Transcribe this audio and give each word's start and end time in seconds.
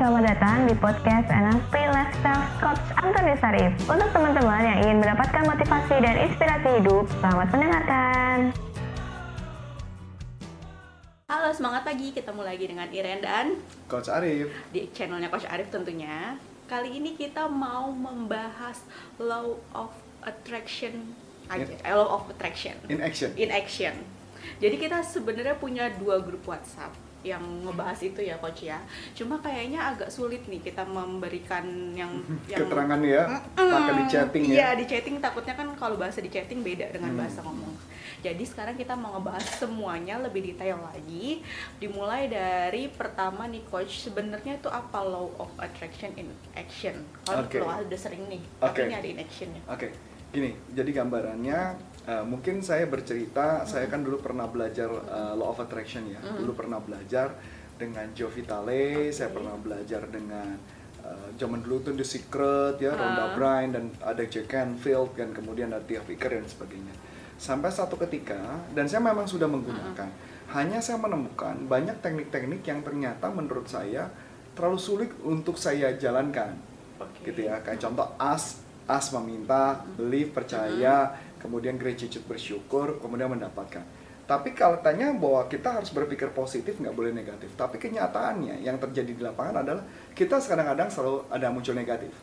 selamat 0.00 0.32
datang 0.32 0.64
di 0.64 0.72
podcast 0.80 1.28
NLP 1.28 1.74
Lifestyle 1.92 2.48
Coach 2.56 2.88
Antoni 2.96 3.36
Sarif. 3.36 3.76
Untuk 3.84 4.08
teman-teman 4.16 4.64
yang 4.64 4.78
ingin 4.80 4.96
mendapatkan 4.96 5.44
motivasi 5.44 5.94
dan 6.00 6.16
inspirasi 6.24 6.68
hidup, 6.80 7.04
selamat 7.20 7.52
mendengarkan. 7.52 8.36
Halo, 11.28 11.52
semangat 11.52 11.84
pagi. 11.84 12.16
Ketemu 12.16 12.40
lagi 12.40 12.64
dengan 12.64 12.88
Iren 12.88 13.20
dan 13.20 13.60
Coach 13.92 14.08
Arif. 14.08 14.48
di 14.72 14.88
channelnya 14.96 15.28
Coach 15.28 15.44
Arif 15.44 15.68
tentunya. 15.68 16.40
Kali 16.64 16.96
ini 16.96 17.12
kita 17.12 17.52
mau 17.52 17.92
membahas 17.92 18.80
law 19.20 19.60
of 19.76 19.92
attraction 20.24 21.12
aja. 21.52 21.76
Eh, 21.76 21.92
law 21.92 22.08
of 22.08 22.24
attraction. 22.32 22.72
In 22.88 23.04
action. 23.04 23.36
In 23.36 23.52
action. 23.52 24.00
Jadi 24.64 24.80
kita 24.80 25.04
sebenarnya 25.04 25.60
punya 25.60 25.92
dua 25.92 26.24
grup 26.24 26.48
WhatsApp 26.48 27.09
yang 27.20 27.42
ngebahas 27.62 28.00
itu 28.00 28.20
ya 28.20 28.36
coach 28.36 28.64
ya. 28.64 28.80
Cuma 29.12 29.36
kayaknya 29.38 29.92
agak 29.92 30.08
sulit 30.08 30.44
nih 30.46 30.60
kita 30.60 30.82
memberikan 30.82 31.64
yang 31.92 32.10
yang 32.50 32.64
Keterangan 32.64 33.00
ya, 33.00 33.22
pakai 33.52 33.92
di 33.92 34.04
chatting 34.06 34.44
Iya, 34.46 34.56
ya. 34.56 34.68
di 34.74 34.84
chatting 34.84 35.16
takutnya 35.18 35.54
kan 35.54 35.68
kalau 35.76 35.96
bahasa 35.96 36.18
di 36.18 36.28
chatting 36.28 36.60
beda 36.60 36.88
dengan 36.90 37.12
Hmm. 37.12 37.20
bahasa 37.20 37.40
ngomong. 37.42 37.74
Jadi 38.20 38.44
sekarang 38.44 38.76
kita 38.76 38.92
mau 38.92 39.16
ngebahas 39.16 39.48
semuanya 39.56 40.20
lebih 40.20 40.44
detail 40.44 40.76
lagi. 40.78 41.40
Dimulai 41.80 42.28
dari 42.28 42.88
pertama 42.88 43.48
nih 43.48 43.64
coach, 43.66 44.04
sebenarnya 44.04 44.60
itu 44.60 44.68
apa 44.68 45.00
law 45.00 45.32
of 45.36 45.48
attraction 45.56 46.12
in 46.16 46.28
action? 46.52 47.00
Kalau 47.24 47.48
lo 47.48 47.80
udah 47.80 47.96
sering 47.96 48.28
nih, 48.28 48.44
Oke. 48.60 48.76
tapi 48.76 48.80
ini 48.84 48.94
ada 48.94 49.08
in 49.08 49.18
actionnya. 49.18 49.62
Oke, 49.66 49.88
gini. 50.30 50.52
Jadi 50.70 50.90
gambarannya, 50.92 51.58
eh, 52.10 52.24
mungkin 52.26 52.58
saya 52.58 52.90
bercerita, 52.90 53.62
saya 53.62 53.86
kan 53.86 54.02
dulu 54.02 54.18
pernah 54.18 54.50
belajar 54.50 54.90
eh, 54.90 55.34
law 55.38 55.54
of 55.54 55.62
attraction 55.62 56.10
ya. 56.10 56.18
Hmm. 56.18 56.42
Dulu 56.42 56.52
pernah 56.58 56.82
belajar 56.82 57.30
dengan 57.78 58.10
Joe 58.12 58.28
Vitale, 58.34 59.14
saya 59.14 59.30
Oke. 59.30 59.38
pernah 59.38 59.54
belajar 59.54 60.02
dengan 60.10 60.58
eh, 61.06 61.28
zaman 61.38 61.62
dulu 61.62 61.86
tuh 61.86 61.94
The 61.94 62.04
Secret 62.04 62.82
ya, 62.82 62.92
Ah. 62.92 62.98
Rhonda 62.98 63.26
Byrne 63.38 63.70
dan 63.70 63.84
ada 64.02 64.22
Jack 64.26 64.50
Canfield 64.50 65.14
dan 65.14 65.30
kemudian 65.30 65.70
ada 65.70 65.80
Tia 65.86 66.02
Vicker 66.02 66.34
dan 66.34 66.44
sebagainya. 66.44 66.92
Sampai 67.40 67.72
satu 67.72 67.96
ketika, 67.96 68.36
dan 68.76 68.84
saya 68.84 69.00
memang 69.00 69.24
sudah 69.24 69.48
menggunakan, 69.48 70.12
hanya 70.52 70.82
saya 70.82 71.00
menemukan 71.00 71.56
banyak 71.64 72.02
teknik-teknik 72.04 72.60
yang 72.66 72.84
ternyata 72.84 73.30
menurut 73.30 73.64
saya 73.64 74.10
terlalu 74.52 74.76
sulit 74.76 75.10
untuk 75.22 75.54
saya 75.54 75.94
jalankan 75.94 76.58
Oke. 77.00 77.30
gitu 77.30 77.46
ya 77.48 77.62
kayak 77.62 77.80
contoh 77.80 78.12
as 78.18 78.60
as 78.84 79.08
meminta 79.14 79.78
believe 79.94 80.34
percaya 80.34 81.14
kemudian 81.40 81.80
gratitude 81.80 82.22
bersyukur 82.28 83.00
kemudian 83.00 83.32
mendapatkan. 83.32 83.82
Tapi 84.30 84.54
kalau 84.54 84.78
tanya 84.78 85.10
bahwa 85.10 85.50
kita 85.50 85.82
harus 85.82 85.90
berpikir 85.90 86.30
positif 86.30 86.78
nggak 86.78 86.94
boleh 86.94 87.10
negatif. 87.10 87.50
Tapi 87.58 87.82
kenyataannya 87.82 88.62
yang 88.62 88.78
terjadi 88.78 89.10
di 89.10 89.22
lapangan 89.26 89.66
adalah 89.66 89.82
kita 90.14 90.38
kadang-kadang 90.38 90.86
selalu 90.86 91.26
ada 91.32 91.50
muncul 91.50 91.74
negatif. 91.74 92.14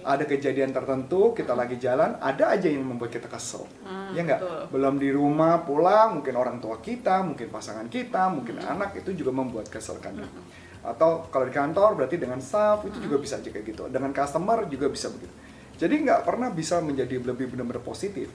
Oke. 0.00 0.08
ada 0.08 0.24
kejadian 0.24 0.72
tertentu 0.72 1.36
kita 1.36 1.52
lagi 1.52 1.76
jalan 1.76 2.16
ada 2.24 2.56
aja 2.56 2.72
yang 2.72 2.88
membuat 2.88 3.12
kita 3.12 3.28
kesel. 3.28 3.68
Hmm, 3.84 4.16
ya 4.16 4.24
nggak? 4.24 4.72
belum 4.72 4.96
di 4.96 5.12
rumah 5.12 5.60
pulang 5.68 6.16
mungkin 6.16 6.40
orang 6.40 6.56
tua 6.56 6.80
kita 6.80 7.20
mungkin 7.20 7.52
pasangan 7.52 7.84
kita 7.92 8.32
mungkin 8.32 8.64
anak 8.64 8.96
itu 8.96 9.12
juga 9.12 9.36
membuat 9.36 9.68
kesel 9.68 10.00
kadang 10.00 10.32
atau 10.80 11.28
kalau 11.28 11.44
di 11.44 11.52
kantor 11.52 12.00
berarti 12.00 12.16
dengan 12.16 12.40
staff 12.40 12.88
itu 12.88 13.04
juga 13.04 13.20
bisa 13.20 13.36
aja 13.36 13.52
kayak 13.52 13.66
gitu. 13.68 13.84
Dengan 13.92 14.16
customer 14.16 14.64
juga 14.64 14.88
bisa 14.88 15.12
begitu. 15.12 15.32
Jadi 15.76 15.94
nggak 16.08 16.24
pernah 16.24 16.48
bisa 16.48 16.80
menjadi 16.80 17.20
lebih 17.20 17.52
benar-benar 17.52 17.84
positif 17.84 18.32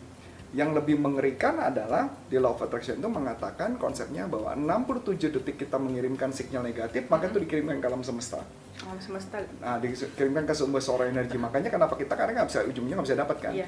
yang 0.55 0.71
lebih 0.71 0.95
mengerikan 0.95 1.59
adalah 1.59 2.07
di 2.31 2.39
law 2.39 2.55
of 2.55 2.63
attraction 2.63 2.95
itu 2.95 3.09
mengatakan 3.11 3.75
konsepnya 3.75 4.23
bahwa 4.25 4.55
67 4.55 5.35
detik 5.35 5.59
kita 5.59 5.75
mengirimkan 5.75 6.31
sinyal 6.31 6.63
negatif 6.63 7.11
maka 7.11 7.27
itu 7.27 7.43
dikirimkan 7.43 7.83
ke 7.83 7.85
alam 7.85 7.99
semesta 8.01 8.39
Alam 8.87 8.99
semesta. 9.03 9.43
nah 9.59 9.75
dikirimkan 9.77 10.47
ke 10.47 10.55
sumber 10.55 10.79
suara 10.79 11.11
energi 11.11 11.35
makanya 11.35 11.67
kenapa 11.67 11.99
kita 11.99 12.15
karena 12.15 12.39
nggak 12.39 12.47
bisa 12.47 12.63
ujungnya 12.63 12.95
nggak 12.95 13.07
bisa 13.07 13.19
dapat 13.19 13.37
kan 13.43 13.51
Iya. 13.53 13.67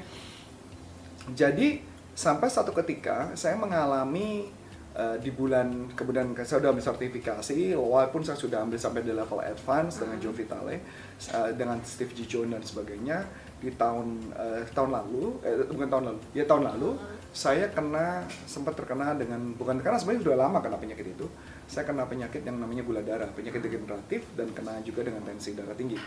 jadi 1.36 1.68
sampai 2.16 2.48
satu 2.48 2.72
ketika 2.74 3.36
saya 3.36 3.54
mengalami 3.54 4.48
eh, 4.96 5.16
di 5.20 5.30
bulan 5.30 5.92
kemudian 5.92 6.32
saya 6.42 6.58
sudah 6.58 6.72
ambil 6.72 6.84
sertifikasi 6.84 7.56
walaupun 7.76 8.24
saya 8.24 8.34
sudah 8.34 8.64
ambil 8.64 8.80
sampai 8.80 9.04
di 9.04 9.12
level 9.12 9.38
advance 9.38 10.00
dengan 10.00 10.16
Joe 10.18 10.34
Vitale 10.34 10.80
eh, 11.28 11.50
dengan 11.54 11.78
Steve 11.84 12.16
G. 12.16 12.24
Jones 12.24 12.50
dan 12.50 12.62
sebagainya 12.64 13.18
di 13.58 13.70
tahun 13.74 14.32
eh, 14.34 14.62
tahun 14.70 14.90
lalu 14.94 15.24
eh, 15.42 15.66
bukan 15.70 15.88
tahun 15.90 16.04
lalu 16.12 16.20
ya 16.34 16.44
tahun 16.46 16.64
lalu 16.70 16.90
saya 17.34 17.68
kena 17.70 18.24
sempat 18.48 18.74
terkena 18.74 19.14
dengan 19.14 19.52
bukan 19.54 19.78
karena 19.84 19.98
sebenarnya 20.00 20.22
sudah 20.24 20.38
lama 20.38 20.58
kena 20.64 20.78
penyakit 20.80 21.06
itu 21.12 21.26
saya 21.68 21.84
kena 21.84 22.08
penyakit 22.08 22.42
yang 22.46 22.56
namanya 22.56 22.82
gula 22.86 23.02
darah 23.04 23.28
penyakit 23.34 23.60
degeneratif 23.60 24.24
dan 24.38 24.48
kena 24.54 24.80
juga 24.82 25.06
dengan 25.06 25.22
tensi 25.26 25.52
darah 25.52 25.76
tinggi 25.76 25.98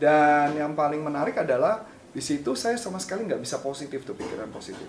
dan 0.00 0.56
yang 0.56 0.72
paling 0.72 1.02
menarik 1.04 1.36
adalah 1.38 1.84
di 2.12 2.20
situ 2.20 2.56
saya 2.56 2.78
sama 2.78 2.96
sekali 3.02 3.28
nggak 3.28 3.42
bisa 3.42 3.60
positif 3.60 4.06
tuh 4.06 4.16
pikiran 4.16 4.48
positif 4.48 4.88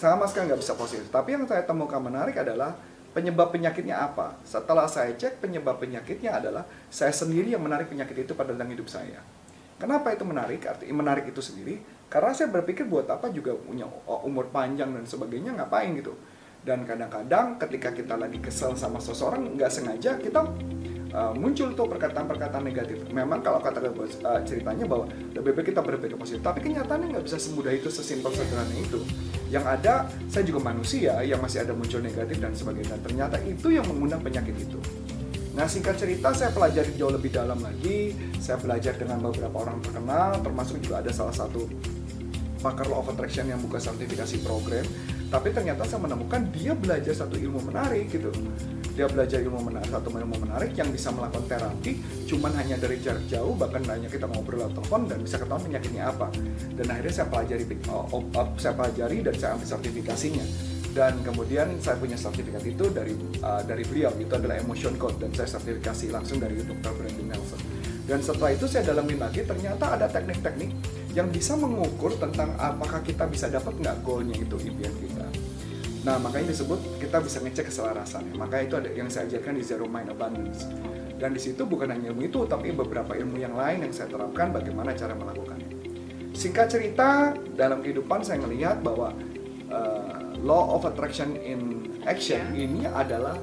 sama 0.00 0.24
sekali 0.24 0.48
nggak 0.48 0.60
bisa 0.64 0.72
positif. 0.80 1.12
Tapi 1.12 1.36
yang 1.36 1.44
saya 1.44 1.60
temukan 1.68 2.00
menarik 2.00 2.32
adalah 2.40 2.72
penyebab 3.12 3.52
penyakitnya 3.52 4.00
apa. 4.00 4.40
Setelah 4.48 4.88
saya 4.88 5.12
cek 5.12 5.44
penyebab 5.44 5.76
penyakitnya 5.76 6.40
adalah 6.40 6.64
saya 6.88 7.12
sendiri 7.12 7.52
yang 7.52 7.60
menarik 7.60 7.92
penyakit 7.92 8.24
itu 8.24 8.32
pada 8.32 8.56
dalam 8.56 8.72
hidup 8.72 8.88
saya. 8.88 9.20
Kenapa 9.80 10.12
itu 10.12 10.28
menarik? 10.28 10.68
Arti 10.68 10.92
menarik 10.92 11.32
itu 11.32 11.40
sendiri 11.40 11.80
karena 12.12 12.36
saya 12.36 12.52
berpikir 12.52 12.84
buat 12.84 13.08
apa 13.08 13.32
juga 13.32 13.56
punya 13.56 13.88
umur 14.28 14.52
panjang 14.52 14.92
dan 14.92 15.08
sebagainya 15.08 15.56
ngapain 15.56 15.96
gitu. 15.96 16.12
Dan 16.60 16.84
kadang-kadang 16.84 17.56
ketika 17.56 17.96
kita 17.96 18.20
lagi 18.20 18.36
kesel 18.36 18.76
sama 18.76 19.00
seseorang 19.00 19.56
nggak 19.56 19.72
sengaja 19.72 20.20
kita 20.20 20.44
uh, 21.14 21.32
muncul 21.34 21.72
tuh 21.72 21.86
perkataan-perkataan 21.88 22.60
negatif. 22.60 23.02
Memang 23.10 23.40
kalau 23.40 23.64
kata 23.64 23.80
uh, 23.82 24.40
ceritanya 24.44 24.84
bahwa 24.86 25.08
lebih 25.32 25.52
baik 25.56 25.72
kita 25.74 25.80
berpikir 25.80 26.16
positif, 26.20 26.42
tapi 26.42 26.60
kenyataannya 26.60 27.16
nggak 27.16 27.24
bisa 27.26 27.38
semudah 27.38 27.72
itu, 27.74 27.88
sesimpel 27.90 28.30
sederhana 28.34 28.74
itu. 28.76 29.00
Yang 29.50 29.64
ada, 29.66 29.94
saya 30.30 30.44
juga 30.46 30.60
manusia 30.62 31.18
yang 31.26 31.42
masih 31.42 31.66
ada 31.66 31.74
muncul 31.74 31.98
negatif 31.98 32.38
dan 32.38 32.52
sebagainya. 32.54 32.96
Ternyata 33.02 33.36
itu 33.42 33.72
yang 33.74 33.86
mengundang 33.88 34.22
penyakit 34.22 34.54
itu. 34.54 34.78
Nah 35.60 35.68
singkat 35.68 36.00
cerita 36.00 36.32
saya 36.32 36.48
pelajari 36.56 36.96
jauh 36.96 37.12
lebih 37.12 37.36
dalam 37.36 37.60
lagi. 37.60 38.16
Saya 38.40 38.56
belajar 38.56 38.96
dengan 38.96 39.20
beberapa 39.20 39.60
orang 39.60 39.84
terkenal, 39.84 40.40
termasuk 40.40 40.80
juga 40.80 41.04
ada 41.04 41.12
salah 41.12 41.36
satu 41.36 41.68
pakar 42.64 42.88
law 42.88 43.04
of 43.04 43.12
attraction 43.12 43.44
yang 43.44 43.60
buka 43.60 43.76
sertifikasi 43.76 44.40
program. 44.40 44.88
Tapi 45.28 45.52
ternyata 45.52 45.84
saya 45.84 46.00
menemukan 46.00 46.48
dia 46.48 46.72
belajar 46.72 47.12
satu 47.12 47.36
ilmu 47.36 47.60
menarik 47.68 48.08
gitu. 48.08 48.32
Dia 48.96 49.04
belajar 49.04 49.44
ilmu 49.44 49.60
menarik 49.60 49.92
satu 49.92 50.08
ilmu 50.08 50.48
menarik 50.48 50.72
yang 50.80 50.88
bisa 50.88 51.12
melakukan 51.12 51.44
terapi 51.44 51.92
cuman 52.24 52.56
hanya 52.56 52.80
dari 52.80 52.96
jarak 52.96 53.28
jauh 53.28 53.52
bahkan 53.52 53.84
hanya 53.84 54.08
kita 54.08 54.24
ngobrol 54.32 54.64
lewat 54.64 54.80
telepon 54.80 55.12
dan 55.12 55.20
bisa 55.20 55.36
ketahuan 55.36 55.60
penyakitnya 55.68 56.08
apa. 56.08 56.32
Dan 56.72 56.88
akhirnya 56.88 57.12
saya 57.20 57.28
pelajari 57.28 57.64
uh, 57.84 58.08
uh, 58.08 58.48
saya 58.56 58.72
pelajari 58.72 59.28
dan 59.28 59.36
saya 59.36 59.60
ambil 59.60 59.68
sertifikasinya 59.76 60.69
dan 60.90 61.22
kemudian 61.22 61.78
saya 61.78 61.94
punya 61.98 62.18
sertifikat 62.18 62.66
itu 62.66 62.90
dari 62.90 63.14
uh, 63.46 63.62
dari 63.62 63.86
beliau 63.86 64.10
itu 64.18 64.32
adalah 64.34 64.58
emotion 64.58 64.98
code 64.98 65.18
dan 65.22 65.30
saya 65.30 65.58
sertifikasi 65.58 66.10
langsung 66.10 66.42
dari 66.42 66.58
Dr. 66.58 66.92
Brandon 66.98 67.26
Nelson 67.30 67.60
dan 68.10 68.18
setelah 68.26 68.50
itu 68.50 68.66
saya 68.66 68.82
dalamin 68.90 69.22
lagi 69.22 69.46
ternyata 69.46 69.94
ada 69.94 70.10
teknik-teknik 70.10 70.74
yang 71.14 71.30
bisa 71.30 71.54
mengukur 71.54 72.10
tentang 72.18 72.54
apakah 72.58 73.02
kita 73.06 73.26
bisa 73.30 73.46
dapat 73.46 73.74
nggak 73.78 74.02
goalnya 74.02 74.34
itu 74.34 74.56
impian 74.66 74.94
kita. 74.98 75.26
Nah 76.00 76.16
makanya 76.16 76.50
disebut 76.50 76.98
kita 77.02 77.20
bisa 77.20 77.38
ngecek 77.38 77.70
keselarasan. 77.70 78.24
Maka 78.34 78.66
itu 78.66 78.74
ada 78.78 78.90
yang 78.90 79.06
saya 79.06 79.30
ajarkan 79.30 79.54
di 79.58 79.62
Zero 79.62 79.86
Mind 79.86 80.10
Abundance. 80.10 80.66
Dan 81.20 81.36
di 81.36 81.40
situ 81.42 81.68
bukan 81.68 81.92
hanya 81.92 82.08
ilmu 82.10 82.24
itu, 82.32 82.48
tapi 82.48 82.72
beberapa 82.72 83.12
ilmu 83.12 83.36
yang 83.36 83.52
lain 83.52 83.84
yang 83.84 83.92
saya 83.92 84.08
terapkan 84.08 84.56
bagaimana 84.56 84.96
cara 84.96 85.12
melakukannya. 85.12 85.68
Singkat 86.32 86.66
cerita, 86.72 87.36
dalam 87.52 87.84
kehidupan 87.84 88.24
saya 88.24 88.40
melihat 88.40 88.80
bahwa 88.80 89.12
uh, 89.68 89.99
law 90.42 90.76
of 90.76 90.88
attraction 90.88 91.36
in 91.40 91.90
action 92.08 92.40
ini 92.56 92.88
adalah 92.88 93.36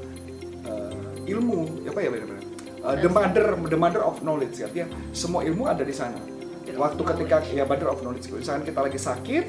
uh, 0.65 1.27
ilmu. 1.29 1.87
Apa 1.89 1.99
ya 2.01 2.09
benar-benar 2.09 2.47
uh, 2.87 2.95
the 2.95 3.09
mother 3.11 3.45
the 3.67 3.79
mother 3.79 4.01
of 4.03 4.23
knowledge. 4.23 4.57
Artinya 4.63 4.87
semua 5.11 5.43
ilmu 5.43 5.67
ada 5.67 5.83
di 5.83 5.93
sana. 5.93 6.17
Mother 6.17 6.75
of 6.75 6.79
waktu 6.79 7.01
ketika 7.15 7.37
ya 7.51 7.63
mother 7.67 7.89
of 7.91 7.99
knowledge. 8.01 8.27
Misalkan 8.31 8.63
kita 8.63 8.79
lagi 8.79 8.99
sakit 8.99 9.45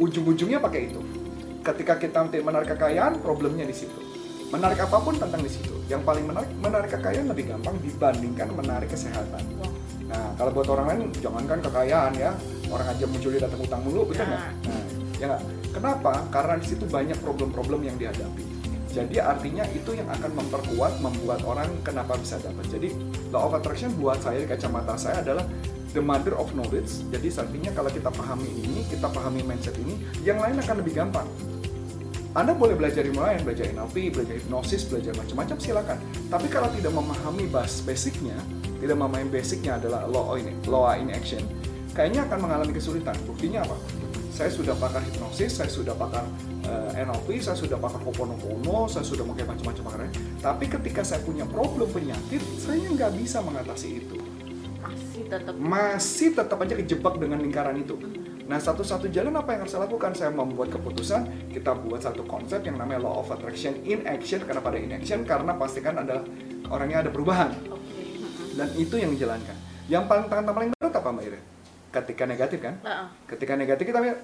ujung-ujungnya 0.00 0.60
pakai 0.60 0.92
itu. 0.92 1.00
Ketika 1.60 2.00
kita 2.00 2.24
nanti 2.24 2.40
menarik 2.40 2.72
kekayaan 2.76 3.20
problemnya 3.20 3.68
di 3.68 3.76
situ. 3.76 4.00
Menarik 4.50 4.82
apa 4.82 4.98
pun 4.98 5.14
tentang 5.14 5.40
di 5.44 5.50
situ. 5.52 5.72
Yang 5.86 6.02
paling 6.04 6.24
menarik 6.26 6.50
menarik 6.58 6.90
kekayaan 6.96 7.28
lebih 7.28 7.54
gampang 7.54 7.76
dibandingkan 7.84 8.48
menarik 8.56 8.88
kesehatan. 8.90 9.44
Nah 10.10 10.34
kalau 10.34 10.50
buat 10.50 10.68
orang 10.72 10.86
lain 10.96 11.00
jangankan 11.20 11.60
kekayaan 11.64 12.12
ya. 12.16 12.32
Orang 12.70 12.86
aja 12.86 13.04
muncul 13.06 13.30
dia 13.34 13.42
datang 13.42 13.60
utang 13.60 13.80
mulu 13.82 14.06
betul 14.06 14.24
nggak? 14.26 14.40
Nah. 14.40 14.52
nah 14.70 14.82
ya 15.20 15.26
nggak 15.36 15.42
kenapa 15.70 16.26
karena 16.34 16.58
di 16.58 16.66
situ 16.66 16.84
banyak 16.86 17.18
problem-problem 17.22 17.86
yang 17.86 17.96
dihadapi 17.96 18.44
jadi 18.90 19.22
artinya 19.22 19.62
itu 19.70 19.94
yang 19.94 20.10
akan 20.10 20.34
memperkuat 20.34 20.98
membuat 20.98 21.46
orang 21.46 21.70
kenapa 21.86 22.18
bisa 22.18 22.42
dapat 22.42 22.66
jadi 22.68 22.90
law 23.30 23.46
of 23.46 23.54
attraction 23.54 23.94
buat 23.98 24.18
saya 24.18 24.42
kacamata 24.46 24.98
saya 24.98 25.22
adalah 25.22 25.46
the 25.94 26.02
mother 26.02 26.34
of 26.34 26.50
knowledge 26.58 27.02
jadi 27.14 27.30
artinya 27.38 27.70
kalau 27.74 27.90
kita 27.90 28.10
pahami 28.10 28.50
ini 28.66 28.82
kita 28.90 29.06
pahami 29.06 29.46
mindset 29.46 29.78
ini 29.78 29.94
yang 30.26 30.42
lain 30.42 30.58
akan 30.58 30.76
lebih 30.82 30.94
gampang 30.98 31.26
Anda 32.30 32.54
boleh 32.54 32.78
belajar 32.78 33.02
ilmu 33.02 33.18
lain, 33.18 33.42
belajar 33.42 33.66
NLP, 33.74 34.14
belajar 34.14 34.38
hipnosis, 34.38 34.86
belajar 34.86 35.10
macam-macam 35.18 35.56
silakan. 35.58 35.98
Tapi 36.30 36.46
kalau 36.46 36.70
tidak 36.70 36.94
memahami 36.94 37.50
bas 37.50 37.82
basicnya, 37.82 38.38
tidak 38.78 39.02
memahami 39.02 39.34
basicnya 39.34 39.82
adalah 39.82 40.06
law 40.06 40.38
ini, 40.38 40.54
law 40.70 40.94
in 40.94 41.10
action, 41.10 41.42
kayaknya 41.90 42.22
akan 42.30 42.38
mengalami 42.46 42.70
kesulitan. 42.70 43.18
Buktinya 43.26 43.66
apa? 43.66 43.74
Saya 44.40 44.56
sudah 44.56 44.72
pakar 44.72 45.04
hipnosis, 45.04 45.52
saya 45.52 45.68
sudah 45.68 45.92
pakar 45.92 46.24
uh, 46.64 46.96
NLP, 46.96 47.44
saya 47.44 47.52
sudah 47.60 47.76
pakar 47.76 48.00
Ho'oponopono, 48.00 48.88
saya 48.88 49.04
sudah 49.04 49.20
pakai 49.28 49.44
macam-macam 49.44 49.84
pakarnya. 49.84 50.12
Tapi 50.40 50.64
ketika 50.64 51.04
saya 51.04 51.20
punya 51.20 51.44
problem 51.44 51.84
penyakit, 51.92 52.40
saya 52.56 52.88
nggak 52.88 53.20
bisa 53.20 53.44
mengatasi 53.44 54.00
itu. 54.00 54.16
Masih 54.80 55.28
tetap 55.28 55.52
Masih 55.60 56.28
tetap 56.32 56.56
aja 56.56 56.72
kejebak 56.72 57.20
dengan 57.20 57.36
lingkaran 57.44 57.84
itu. 57.84 58.00
Nah, 58.48 58.56
satu-satu 58.56 59.12
jalan 59.12 59.36
apa 59.36 59.52
yang 59.52 59.68
harus 59.68 59.76
saya 59.76 59.84
lakukan? 59.84 60.16
Saya 60.16 60.32
membuat 60.32 60.72
keputusan, 60.72 61.52
kita 61.52 61.76
buat 61.76 62.00
satu 62.00 62.24
konsep 62.24 62.64
yang 62.64 62.80
namanya 62.80 63.12
law 63.12 63.20
of 63.20 63.28
attraction 63.28 63.76
in 63.84 64.08
action. 64.08 64.40
Karena 64.48 64.64
pada 64.64 64.80
in 64.80 64.96
action, 64.96 65.20
karena 65.28 65.52
pastikan 65.52 66.00
adalah 66.00 66.24
orangnya 66.72 67.04
ada 67.04 67.10
perubahan. 67.12 67.52
Dan 68.56 68.72
itu 68.80 68.96
yang 68.96 69.12
dijalankan. 69.12 69.84
Yang 69.92 70.08
paling 70.08 70.24
tantangan 70.32 70.54
paling 70.56 70.70
berat 70.80 70.96
apa 70.96 71.08
Mbak 71.12 71.24
Ira? 71.28 71.59
Ketika 71.90 72.24
negatif 72.24 72.58
kan? 72.62 72.78
Heeh. 72.80 73.06
Ketika 73.26 73.58
negatif 73.58 73.84
kita 73.90 73.98
mikir, 73.98 74.18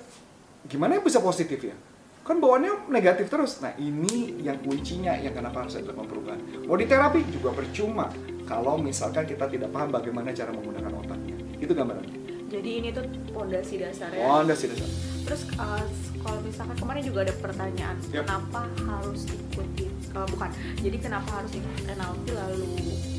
gimana 0.71 1.03
bisa 1.03 1.19
positif 1.19 1.59
ya? 1.61 1.75
Kan 2.23 2.43
bawaannya 2.43 2.91
negatif 2.91 3.31
terus. 3.31 3.63
Nah 3.63 3.75
ini 3.79 4.39
yang 4.43 4.59
kuncinya 4.63 5.15
yang 5.15 5.35
kenapa 5.35 5.67
harus 5.67 5.79
ada 5.79 5.95
perubahan. 5.95 6.39
Mau 6.67 6.75
di 6.75 6.87
terapi 6.87 7.23
juga 7.31 7.55
percuma 7.55 8.11
kalau 8.47 8.79
misalkan 8.79 9.27
kita 9.27 9.47
tidak 9.47 9.71
paham 9.71 9.91
bagaimana 9.91 10.35
cara 10.35 10.51
menggunakan 10.51 10.91
otaknya. 10.95 11.37
Itu 11.59 11.75
gambarannya. 11.75 12.27
jadi 12.47 12.71
ini 12.79 12.89
tuh 12.95 13.03
pondasi 13.35 13.83
dasarnya 13.83 14.23
anda 14.23 14.55
sih 14.55 14.71
dasar. 14.71 14.87
terus 15.27 15.43
uh, 15.59 15.83
kalau 16.23 16.39
misalkan 16.47 16.77
kemarin 16.79 17.03
juga 17.03 17.27
ada 17.27 17.35
pertanyaan 17.43 17.97
Yap. 18.15 18.23
kenapa 18.23 18.71
harus 18.87 19.27
ikuti 19.27 19.91
uh, 20.14 20.26
bukan 20.29 20.50
jadi 20.85 20.97
kenapa 21.00 21.43
harus 21.43 21.53
NLP 21.88 22.25
lalu 22.37 22.69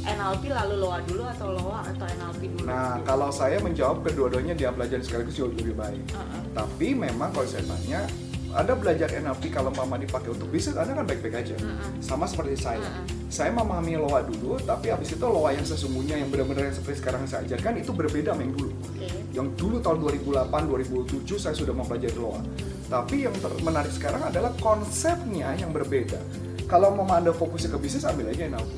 NLP 0.07 0.43
lalu 0.55 0.73
LOA 0.79 0.99
dulu 1.03 1.23
atau 1.27 1.47
LOA 1.51 1.79
atau 1.91 2.05
NLP 2.07 2.41
dulu 2.55 2.67
Nah, 2.67 2.99
kalau 3.07 3.31
saya 3.31 3.63
menjawab 3.63 4.03
kedua-duanya 4.03 4.51
dia 4.51 4.75
pelajaran 4.75 4.99
sekaligus 4.99 5.39
jauh 5.39 5.47
lebih 5.55 5.71
baik. 5.71 6.03
Heeh. 6.11 6.41
Tapi 6.51 6.87
memang 6.91 7.31
kalau 7.31 7.47
saya 7.47 7.63
tanya, 7.63 8.03
Anda 8.51 8.75
belajar 8.75 9.07
NLP 9.07 9.55
kalau 9.55 9.71
mama 9.71 9.95
dipakai 9.95 10.35
untuk 10.35 10.51
bisnis, 10.51 10.75
Anda 10.75 10.99
kan 10.99 11.07
baik-baik 11.07 11.47
aja. 11.47 11.55
Mm-mm. 11.55 12.03
Sama 12.03 12.27
seperti 12.27 12.59
saya. 12.59 12.83
Mm-mm. 12.83 13.31
Saya 13.31 13.55
memahami 13.55 13.95
loa 13.95 14.19
dulu, 14.23 14.59
tapi 14.63 14.91
habis 14.91 15.15
itu 15.15 15.23
loa 15.23 15.55
yang 15.55 15.63
sesungguhnya 15.63 16.19
yang 16.19 16.27
benar-benar 16.27 16.71
yang 16.71 16.75
seperti 16.75 16.99
sekarang 16.99 17.23
saya 17.23 17.47
ajarkan 17.47 17.79
itu 17.79 17.91
berbeda 17.95 18.35
sama 18.35 18.43
yang 18.43 18.53
dulu. 18.55 18.71
oke 18.71 19.07
Yang 19.31 19.47
dulu 19.55 19.75
tahun 19.79 19.97
2008, 20.27 21.23
2007 21.31 21.43
saya 21.43 21.55
sudah 21.55 21.73
mempelajari 21.75 22.17
loa. 22.19 22.41
Tapi 22.87 23.15
yang 23.27 23.35
menarik 23.63 23.91
sekarang 23.95 24.23
adalah 24.27 24.51
konsepnya 24.59 25.55
yang 25.59 25.71
berbeda. 25.75 26.19
Kalau 26.67 26.91
mau 26.91 27.07
Anda 27.07 27.31
fokusnya 27.31 27.71
ke 27.71 27.79
bisnis, 27.79 28.03
ambil 28.03 28.27
aja 28.27 28.43
NLP. 28.43 28.71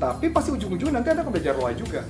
Tapi 0.00 0.32
pasti 0.32 0.48
ujung-ujungnya 0.56 0.96
nanti 0.96 1.12
Anda 1.12 1.28
akan 1.28 1.32
belajar 1.36 1.54
loa 1.60 1.76
juga. 1.76 2.00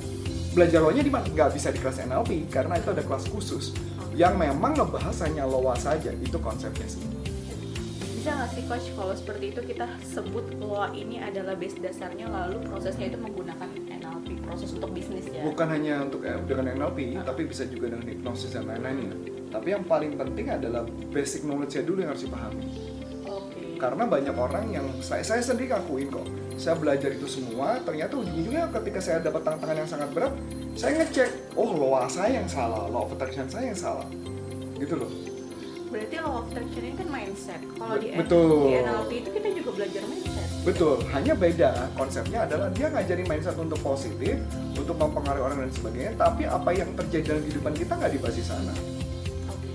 Belajar 0.55 0.79
loanya 0.79 1.03
di 1.03 1.11
mana? 1.11 1.27
Nggak 1.27 1.51
bisa 1.59 1.75
di 1.75 1.83
kelas 1.83 1.99
NLP, 2.07 2.47
karena 2.55 2.79
itu 2.79 2.95
ada 2.95 3.03
kelas 3.03 3.27
khusus. 3.27 3.75
Yang 4.15 4.35
memang 4.39 4.79
ngebahas 4.79 5.27
hanya 5.27 5.43
loa 5.43 5.75
saja, 5.75 6.15
itu 6.15 6.39
konsepnya 6.39 6.87
sih. 6.87 7.03
bisa 8.25 8.41
nggak 8.41 8.57
sih 8.57 8.65
coach 8.65 8.89
kalau 8.97 9.13
seperti 9.13 9.53
itu 9.53 9.61
kita 9.69 9.85
sebut 10.01 10.57
LOA 10.57 10.97
ini 10.97 11.21
adalah 11.21 11.53
base 11.61 11.77
dasarnya 11.77 12.25
lalu 12.25 12.57
prosesnya 12.65 13.13
itu 13.13 13.21
menggunakan 13.21 13.69
NLP 13.85 14.41
proses 14.41 14.73
untuk 14.73 14.97
bisnis 14.97 15.29
ya 15.29 15.45
Bukan 15.45 15.69
hanya 15.69 16.09
untuk 16.09 16.25
eh, 16.25 16.41
dengan 16.49 16.73
NLP, 16.73 17.21
tapi 17.21 17.45
bisa 17.45 17.69
juga 17.69 17.93
dengan 17.93 18.09
hipnosis 18.09 18.57
dan 18.57 18.65
lain-lainnya. 18.65 19.13
Tapi 19.53 19.77
yang 19.77 19.85
paling 19.85 20.17
penting 20.17 20.49
adalah 20.49 20.89
basic 21.13 21.45
knowledge-nya 21.45 21.85
dulu 21.85 22.01
yang 22.01 22.17
harus 22.17 22.25
dipahami. 22.25 22.65
Karena 23.85 24.09
banyak 24.09 24.33
orang 24.33 24.65
yang 24.73 24.87
saya 25.05 25.21
saya 25.21 25.45
sendiri 25.45 25.77
ngakuin 25.77 26.09
kok. 26.09 26.25
Saya 26.57 26.81
belajar 26.81 27.13
itu 27.13 27.29
semua 27.29 27.77
ternyata 27.85 28.17
ujung-ujungnya 28.17 28.73
ketika 28.81 28.99
saya 29.05 29.21
dapat 29.21 29.45
tantangan 29.45 29.77
yang 29.77 29.91
sangat 29.91 30.09
berat 30.17 30.33
saya 30.73 31.05
ngecek 31.05 31.29
oh 31.53 31.77
loa 31.77 32.09
saya 32.09 32.41
yang 32.41 32.49
salah 32.49 32.89
law 32.89 33.05
of 33.05 33.13
attraction 33.13 33.45
saya 33.53 33.69
yang 33.69 33.77
salah. 33.77 34.09
Gitu 34.81 34.97
loh. 34.97 35.13
Berarti 35.93 36.17
law 36.25 36.41
of 36.41 36.49
attraction 36.49 36.81
ini 36.81 36.97
kan 36.97 37.09
mindset. 37.13 37.61
Kalau 37.77 37.97
di, 38.01 38.09
Betul. 38.17 38.49
di 38.67 38.73
NLP 38.81 39.11
itu 39.21 39.29
kita 39.37 39.49
juga 39.53 39.71
belajar 39.77 40.03
mindset. 40.09 40.49
Betul. 40.65 40.97
Hanya 41.13 41.33
beda 41.37 41.71
konsepnya 41.93 42.39
adalah 42.49 42.73
dia 42.73 42.89
ngajarin 42.89 43.27
mindset 43.29 43.57
untuk 43.61 43.79
positif 43.85 44.41
untuk 44.73 44.97
mempengaruhi 44.97 45.45
orang 45.45 45.59
dan 45.69 45.73
sebagainya 45.77 46.13
tapi 46.17 46.43
apa 46.49 46.71
yang 46.73 46.89
terjadi 46.97 47.37
dalam 47.37 47.43
kehidupan 47.45 47.75
kita 47.77 47.93
nggak 48.01 48.13
di 48.17 48.45
sana 48.45 48.75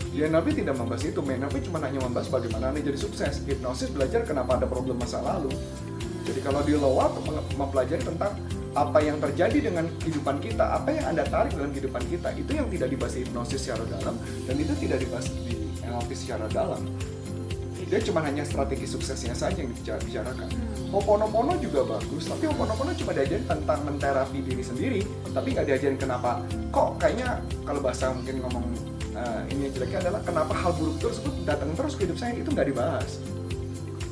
di 0.09 0.25
NLP 0.25 0.65
tidak 0.65 0.75
membahas 0.75 1.05
itu 1.05 1.21
NLP 1.21 1.69
cuma 1.69 1.77
hanya 1.85 2.01
membahas 2.01 2.27
bagaimana 2.33 2.73
anda 2.73 2.81
jadi 2.81 2.97
sukses 2.97 3.45
hipnosis 3.45 3.93
belajar 3.93 4.25
kenapa 4.25 4.57
ada 4.57 4.65
problem 4.65 4.97
masa 4.97 5.21
lalu 5.21 5.53
jadi 6.29 6.39
kalau 6.45 6.61
di 6.61 6.77
low 6.77 6.97
mempelajari 7.57 8.05
tentang 8.05 8.37
apa 8.77 9.01
yang 9.01 9.17
terjadi 9.17 9.73
dengan 9.73 9.89
kehidupan 9.97 10.37
kita, 10.37 10.61
apa 10.77 10.93
yang 10.93 11.09
anda 11.09 11.25
tarik 11.25 11.57
dalam 11.57 11.73
kehidupan 11.73 12.05
kita, 12.05 12.29
itu 12.37 12.51
yang 12.53 12.69
tidak 12.69 12.93
dibahas 12.93 13.13
di 13.17 13.21
hipnosis 13.25 13.59
secara 13.65 13.83
dalam 13.89 14.15
dan 14.45 14.55
itu 14.61 14.73
tidak 14.77 15.01
dibahas 15.01 15.25
di 15.33 15.57
NLP 15.81 16.09
secara 16.13 16.45
dalam. 16.53 16.81
Dia 17.89 17.97
cuma 18.05 18.21
hanya 18.21 18.45
strategi 18.45 18.85
suksesnya 18.85 19.33
saja 19.33 19.65
yang 19.65 19.73
dibicarakan. 19.73 20.45
Ho'oponopono 20.93 21.57
juga 21.57 21.97
bagus, 21.97 22.29
tapi 22.29 22.45
Ho'oponopono 22.45 22.93
cuma 22.93 23.17
diajarin 23.17 23.49
tentang 23.49 23.81
menterapi 23.81 24.45
diri 24.45 24.61
sendiri, 24.61 25.01
tapi 25.33 25.57
nggak 25.57 25.65
diajarin 25.65 25.97
kenapa. 25.97 26.45
Kok 26.69 27.01
kayaknya 27.01 27.41
kalau 27.65 27.81
bahasa 27.81 28.13
mungkin 28.13 28.45
ngomong 28.45 28.88
eh, 29.19 29.41
ini 29.49 29.67
jeleknya 29.69 29.99
adalah 30.01 30.21
kenapa 30.21 30.53
hal 30.53 30.71
buruk 30.73 30.97
tersebut 30.97 31.33
datang 31.43 31.69
terus 31.73 31.93
ke 31.93 32.03
hidup 32.03 32.15
saya 32.15 32.31
itu 32.33 32.47
nggak 32.47 32.67
dibahas. 32.67 33.19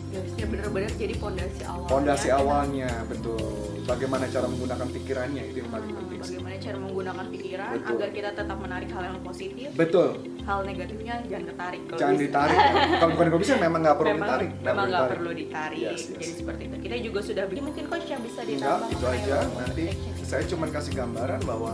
Harusnya 0.09 0.45
benar-benar 0.47 0.91
jadi 0.97 1.15
pondasi 1.15 1.61
awalnya. 1.63 1.87
Pondasi 1.87 2.25
kita- 2.25 2.37
awalnya 2.37 2.89
betul. 3.05 3.43
Bagaimana 3.85 4.25
cara 4.25 4.45
menggunakan 4.45 4.87
pikirannya 4.89 5.43
itu 5.45 5.57
yang 5.57 5.69
paling 5.69 5.87
Hmm, 5.87 5.99
penting. 6.01 6.19
sih. 6.19 6.35
Bagaimana 6.35 6.55
cara 6.57 6.77
menggunakan 6.81 7.25
pikiran 7.29 7.69
Betul. 7.71 7.93
agar 7.93 8.09
kita 8.11 8.29
tetap 8.33 8.57
menarik 8.57 8.89
hal 8.89 9.03
yang 9.05 9.19
positif, 9.21 9.67
Betul. 9.71 10.09
hal 10.43 10.59
negatifnya 10.61 11.13
jangan 11.23 11.45
ketarik. 11.47 11.81
Kalau 11.85 11.99
Jangan 12.01 12.15
bisa. 12.15 12.23
ditarik. 12.25 12.57
Kalau 12.97 13.11
bukan 13.13 13.27
kalau 13.29 13.39
bisa 13.39 13.53
memang 13.57 13.79
nggak 13.79 13.95
perlu 13.95 14.09
memang, 14.09 14.27
ditarik. 14.27 14.49
memang 14.57 14.73
nggak 14.75 14.89
ditarik. 14.97 15.11
perlu 15.13 15.31
ditarik. 15.31 15.79
Yes, 15.79 15.93
yes. 15.93 16.07
Jadi 16.09 16.25
seperti 16.35 16.61
itu. 16.65 16.75
Kita 16.81 16.95
juga 16.99 17.19
sudah 17.21 17.43
beli. 17.45 17.59
Mungkin 17.61 17.83
coach 17.85 18.07
yang 18.07 18.21
bisa 18.21 18.39
Enggak, 18.41 18.49
ditambah 18.49 18.87
itu 18.89 18.97
mengenai 18.97 19.21
aja. 19.21 19.37
of 19.37 19.53
Nanti 19.55 19.85
saya 20.21 20.43
cuma 20.43 20.65
kasih 20.67 20.93
gambaran 20.93 21.41
bahwa 21.45 21.71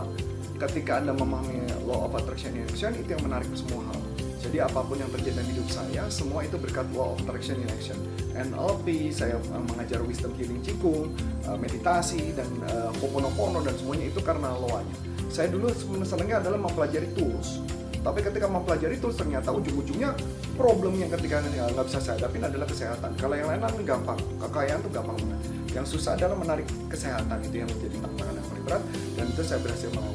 ketika 0.64 1.00
Anda 1.00 1.12
memahami 1.12 1.60
law 1.84 2.08
of 2.08 2.16
attraction 2.16 2.56
in 2.56 2.64
action 2.64 2.96
itu 2.96 3.12
yang 3.12 3.24
menarik 3.24 3.48
semua 3.52 3.84
hal. 3.92 4.00
Jadi 4.44 4.60
apa 4.60 4.84
pun 4.84 5.00
yang 5.00 5.08
terjadi 5.08 5.40
dalam 5.40 5.48
hidup 5.56 5.68
saya, 5.72 6.02
semua 6.12 6.44
itu 6.44 6.60
berkat 6.60 6.84
law 6.92 7.16
of 7.16 7.20
attraction 7.24 7.56
in 7.64 7.68
action. 7.72 7.96
NLP, 8.36 9.08
saya 9.08 9.40
uh, 9.40 9.64
mengajar 9.72 10.04
wisdom 10.04 10.36
healing 10.36 10.60
cikung, 10.60 11.16
uh, 11.48 11.56
meditasi 11.56 12.36
dan 12.36 12.44
uh, 12.68 12.92
Ho'oponopono 13.00 13.64
dan 13.64 13.72
semuanya 13.80 14.12
itu 14.12 14.20
karena 14.20 14.52
law-nya. 14.52 14.96
Saya 15.32 15.48
dulu 15.48 15.72
senangnya 16.04 16.44
adalah 16.44 16.60
mempelajari 16.60 17.08
tools. 17.16 17.64
Tapi 18.04 18.20
ketika 18.20 18.44
mempelajari 18.44 19.00
tools 19.00 19.16
ternyata 19.16 19.48
ujung-ujungnya 19.48 20.12
problem 20.60 21.00
yang 21.00 21.08
ketika 21.08 21.40
nggak 21.40 21.86
bisa 21.88 21.98
saya 22.04 22.20
hadapin 22.20 22.44
adalah 22.44 22.68
kesehatan. 22.68 23.16
Kalau 23.16 23.32
yang 23.32 23.48
lain 23.48 23.64
gampang, 23.80 24.20
kekayaan 24.44 24.84
tuh 24.84 24.92
gampang 24.92 25.16
banget. 25.24 25.40
Yang 25.72 25.98
susah 25.98 26.14
adalah 26.14 26.36
menarik 26.36 26.68
kesehatan 26.86 27.40
itu 27.48 27.64
yang 27.64 27.68
menjadi 27.72 27.96
tantangan 27.98 28.34
yang 28.36 28.46
paling 28.46 28.64
berat 28.68 28.82
dan 29.16 29.24
itu 29.26 29.42
saya 29.42 29.58
berhasil 29.64 29.88
dengan 29.90 30.12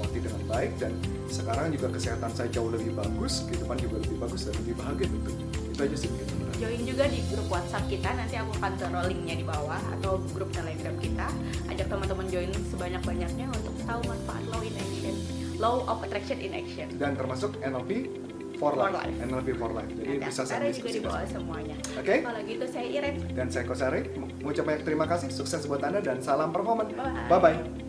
baik 0.50 0.72
dan 0.82 0.92
sekarang 1.30 1.70
juga 1.70 1.88
kesehatan 1.94 2.30
saya 2.34 2.50
jauh 2.50 2.74
lebih 2.74 2.92
bagus, 2.98 3.46
kehidupan 3.46 3.78
juga 3.78 3.96
lebih 4.02 4.18
bagus 4.18 4.42
dan 4.50 4.54
lebih 4.66 4.74
bahagia 4.82 5.08
tentu. 5.08 5.32
Itu 5.70 5.82
aja 5.86 5.96
sih 5.96 6.10
begitu. 6.10 6.34
Join 6.60 6.82
juga 6.84 7.08
di 7.08 7.24
grup 7.32 7.48
WhatsApp 7.48 7.88
kita, 7.88 8.10
nanti 8.12 8.36
aku 8.36 8.52
akan 8.60 8.72
taruh 8.76 9.06
linknya 9.08 9.36
di 9.40 9.46
bawah 9.48 9.80
atau 9.96 10.20
grup 10.36 10.52
Telegram 10.52 10.96
kita. 11.00 11.28
Ajak 11.72 11.88
teman-teman 11.88 12.28
join 12.28 12.52
sebanyak-banyaknya 12.68 13.46
untuk 13.48 13.76
tahu 13.88 14.02
manfaat 14.04 14.44
law 14.52 14.60
in 14.60 14.76
action, 14.76 15.16
law 15.56 15.88
of 15.88 16.04
attraction 16.04 16.44
in 16.44 16.52
action. 16.52 16.92
Dan 17.00 17.16
termasuk 17.16 17.56
NLP 17.64 18.12
for 18.60 18.76
For 18.76 18.92
life. 18.92 18.92
life. 18.92 19.16
NLP 19.24 19.48
for 19.56 19.72
life. 19.72 19.88
Jadi 19.88 20.20
Nanti 20.20 20.28
bisa 20.28 20.42
saya 20.44 20.68
juga 20.68 20.90
di 20.92 21.00
bawah 21.00 21.24
semuanya. 21.32 21.76
Oke? 21.96 22.16
Kalau 22.28 22.42
gitu 22.44 22.66
saya 22.68 22.86
Iren. 22.92 23.16
Dan 23.32 23.48
saya 23.48 23.64
Kosari, 23.64 24.02
mengucap 24.20 24.68
banyak 24.68 24.84
terima 24.84 25.08
kasih, 25.08 25.32
sukses 25.32 25.64
buat 25.64 25.80
Anda 25.80 26.04
dan 26.04 26.20
salam 26.20 26.52
performan. 26.52 26.92
Bye-bye. 26.92 27.32
Bye-bye. 27.32 27.88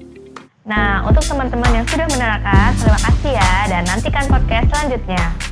Nah, 0.70 1.02
untuk 1.02 1.26
teman-teman 1.26 1.82
yang 1.82 1.86
sudah 1.90 2.06
menerangkan, 2.06 2.70
terima 2.78 3.00
kasih 3.02 3.34
ya 3.34 3.54
dan 3.66 3.82
nantikan 3.90 4.22
podcast 4.30 4.70
selanjutnya. 4.70 5.50